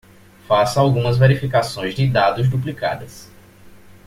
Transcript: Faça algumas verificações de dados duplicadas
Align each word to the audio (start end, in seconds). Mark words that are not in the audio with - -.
Faça 0.47 0.79
algumas 0.81 1.15
verificações 1.19 1.93
de 1.93 2.07
dados 2.07 2.49
duplicadas 2.49 3.29